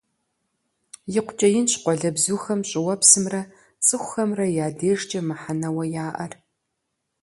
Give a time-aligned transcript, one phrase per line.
[1.17, 3.41] ИкъукӀэ инщ къуалэбзухэм щӀыуэпсымрэ
[3.85, 6.33] цӀыхухэмрэ я дежкӀэ мыхьэнэуэ яӀэр.